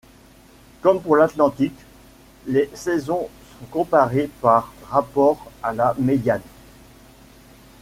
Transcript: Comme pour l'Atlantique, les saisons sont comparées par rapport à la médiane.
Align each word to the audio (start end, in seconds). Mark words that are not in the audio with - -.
Comme 0.81 0.99
pour 0.99 1.15
l'Atlantique, 1.15 1.77
les 2.47 2.71
saisons 2.73 3.29
sont 3.59 3.65
comparées 3.69 4.31
par 4.41 4.73
rapport 4.89 5.51
à 5.61 5.73
la 5.73 5.93
médiane. 5.99 6.41